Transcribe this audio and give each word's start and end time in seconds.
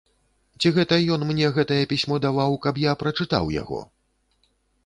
Ці 0.63 0.71
гэта 0.77 0.97
ён 1.15 1.25
мне 1.31 1.51
гэтае 1.59 1.77
пісьмо 1.93 2.19
даваў, 2.25 2.57
каб 2.67 2.83
я 2.89 2.97
прачытаў 3.03 3.55
яго? 3.61 3.79